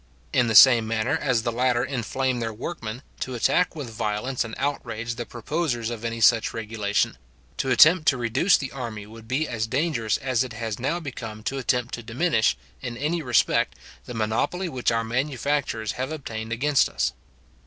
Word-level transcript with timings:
In 0.33 0.47
the 0.47 0.55
same 0.55 0.87
manner 0.87 1.15
as 1.15 1.43
the 1.43 1.51
latter 1.51 1.83
inflame 1.83 2.39
their 2.39 2.51
workmen, 2.51 3.03
to 3.19 3.35
attack 3.35 3.75
with 3.75 3.91
violence 3.91 4.43
and 4.43 4.55
outrage 4.57 5.13
the 5.13 5.27
proposers 5.27 5.91
of 5.91 6.03
any 6.03 6.19
such 6.19 6.55
regulation; 6.55 7.19
to 7.57 7.69
attempt 7.69 8.07
to 8.07 8.17
reduce 8.17 8.57
the 8.57 8.71
army 8.71 9.05
would 9.05 9.27
be 9.27 9.47
as 9.47 9.67
dangerous 9.67 10.17
as 10.17 10.43
it 10.43 10.53
has 10.53 10.79
now 10.79 10.99
become 10.99 11.43
to 11.43 11.59
attempt 11.59 11.93
to 11.93 12.01
diminish, 12.01 12.57
in 12.81 12.97
any 12.97 13.21
respect, 13.21 13.75
the 14.05 14.15
monopoly 14.15 14.67
which 14.67 14.91
our 14.91 15.03
manufacturers 15.03 15.91
have 15.91 16.11
obtained 16.11 16.51
against 16.51 16.89
us. 16.89 17.13